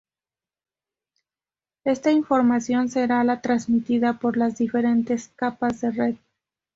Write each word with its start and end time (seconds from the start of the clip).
Esta 1.85 2.09
información 2.09 2.89
será 2.89 3.23
la 3.23 3.39
transmitida 3.41 4.17
por 4.17 4.35
las 4.35 4.57
diferentes 4.57 5.27
capas 5.35 5.79
de 5.81 5.91
red. 5.91 6.15